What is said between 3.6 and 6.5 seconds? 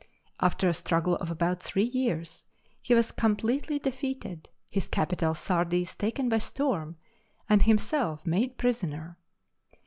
defeated, his capital Sardis taken by